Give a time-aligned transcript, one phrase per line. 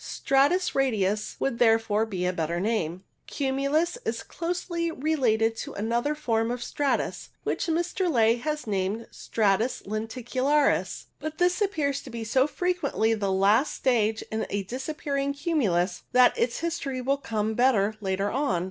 [0.03, 3.03] Stratus radius would therefore be a better name.
[3.27, 8.09] Cumulus is closely related to another form of stratus, which Mr.
[8.11, 13.75] Ley has named stratus lenticu laris, but this appears to be so frequently the last
[13.75, 18.59] stage in a disappearing cumulus that its history will come better later on.